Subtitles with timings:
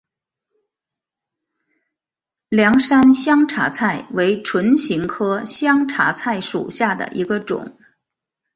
[2.49, 7.77] 凉山香茶菜为唇形科香茶菜属下的一个种。